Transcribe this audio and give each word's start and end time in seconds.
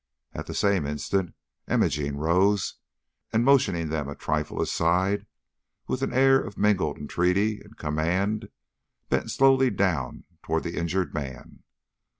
At 0.33 0.47
the 0.47 0.55
same 0.55 0.87
instant 0.87 1.35
Imogene 1.69 2.15
rose, 2.15 2.73
and 3.31 3.45
motioning 3.45 3.89
them 3.89 4.09
a 4.09 4.15
trifle 4.15 4.59
aside, 4.59 5.27
with 5.85 6.01
an 6.01 6.11
air 6.11 6.39
of 6.41 6.57
mingled 6.57 6.97
entreaty 6.97 7.61
and 7.63 7.77
command, 7.77 8.49
bent 9.09 9.29
slowly 9.29 9.69
down 9.69 10.23
toward 10.41 10.63
the 10.63 10.75
injured 10.75 11.13
man. 11.13 11.61